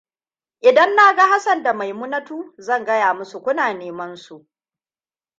[0.69, 4.45] Idan na ga Hassan da Maimunatu, zan gaya musu kuna nemansu.